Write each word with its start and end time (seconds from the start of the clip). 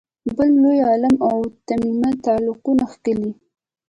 بل 0.35 0.49
لوی 0.61 0.79
عالم 0.87 1.15
ابن 1.29 1.49
تیمیه 1.67 2.11
تعلیقونه 2.25 2.85
کښلي 3.03 3.31